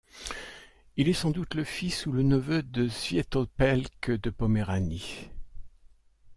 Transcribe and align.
Il 0.97 1.09
est 1.09 1.13
sans 1.13 1.29
doute 1.29 1.53
le 1.53 1.63
fils 1.63 2.07
ou 2.07 2.11
le 2.11 2.23
neveu 2.23 2.63
de 2.63 2.89
Świętopełk 2.89 4.09
de 4.19 4.31
Poméranie. 4.31 5.29